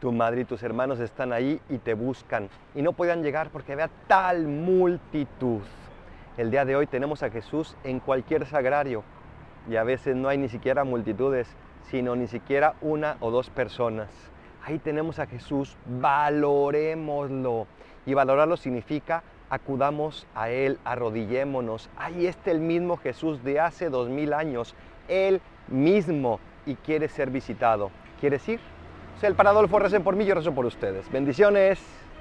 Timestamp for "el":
6.36-6.50, 22.50-22.60, 29.30-29.34